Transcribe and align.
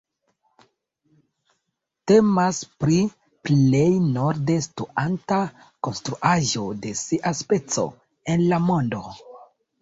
Temas 2.11 2.61
pri 2.83 2.97
plej 3.49 3.83
norde 4.15 4.55
situanta 4.67 5.37
konstruaĵo 5.89 6.65
de 6.87 6.95
sia 7.03 7.35
speco 7.43 7.87
en 8.35 8.49
la 8.55 8.61
mondo. 8.71 9.05